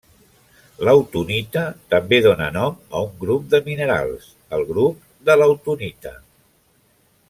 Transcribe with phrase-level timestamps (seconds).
[0.87, 4.27] L'autunita també dóna nom a un grup de minerals,
[4.59, 6.21] el grup de l'autunita.